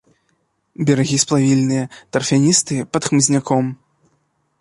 Берагі 0.89 1.17
сплавінныя, 1.23 1.83
тарфяністыя, 2.17 2.87
пад 2.97 3.03
хмызняком. 3.11 3.65